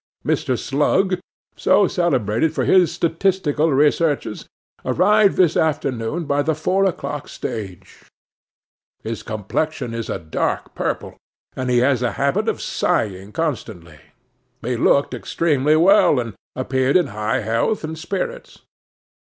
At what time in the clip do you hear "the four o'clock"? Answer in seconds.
6.41-7.27